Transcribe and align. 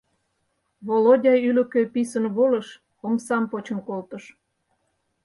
Володя 0.87 1.33
ӱлыкӧ 1.47 1.81
писын 1.93 2.25
волыш, 2.35 2.67
омсам 3.07 3.43
почын 3.51 3.79
колтыш... 3.87 4.23